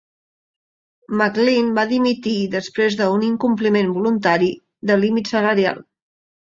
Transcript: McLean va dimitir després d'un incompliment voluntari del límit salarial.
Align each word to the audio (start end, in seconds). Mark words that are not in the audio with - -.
McLean 1.21 1.69
va 1.75 1.85
dimitir 1.93 2.35
després 2.57 2.99
d'un 3.03 3.29
incompliment 3.31 3.95
voluntari 4.01 4.53
del 4.93 5.07
límit 5.09 5.33
salarial. 5.37 5.89